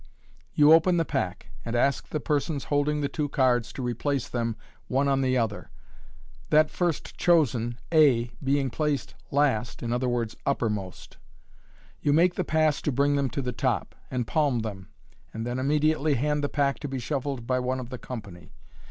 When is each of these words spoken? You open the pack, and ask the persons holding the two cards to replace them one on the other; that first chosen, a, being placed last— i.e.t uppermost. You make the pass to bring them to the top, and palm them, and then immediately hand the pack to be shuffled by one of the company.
You 0.55 0.73
open 0.73 0.97
the 0.97 1.05
pack, 1.05 1.51
and 1.63 1.75
ask 1.75 2.07
the 2.09 2.19
persons 2.19 2.63
holding 2.63 3.01
the 3.01 3.07
two 3.07 3.29
cards 3.29 3.71
to 3.73 3.83
replace 3.83 4.27
them 4.27 4.55
one 4.87 5.07
on 5.07 5.21
the 5.21 5.37
other; 5.37 5.69
that 6.49 6.71
first 6.71 7.15
chosen, 7.17 7.77
a, 7.91 8.31
being 8.43 8.71
placed 8.71 9.13
last— 9.29 9.83
i.e.t 9.83 10.33
uppermost. 10.43 11.17
You 12.01 12.13
make 12.13 12.33
the 12.33 12.43
pass 12.43 12.81
to 12.81 12.91
bring 12.91 13.15
them 13.15 13.29
to 13.29 13.43
the 13.43 13.51
top, 13.53 13.93
and 14.09 14.25
palm 14.25 14.61
them, 14.61 14.87
and 15.35 15.45
then 15.45 15.59
immediately 15.59 16.15
hand 16.15 16.43
the 16.43 16.49
pack 16.49 16.79
to 16.79 16.87
be 16.87 16.97
shuffled 16.97 17.45
by 17.45 17.59
one 17.59 17.79
of 17.79 17.91
the 17.91 17.99
company. 17.99 18.53